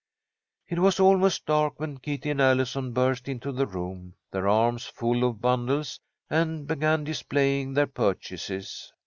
[0.67, 5.23] It was almost dark when Kitty and Allison burst into the room, their arms full
[5.23, 8.91] of bundles, and began displaying their purchases.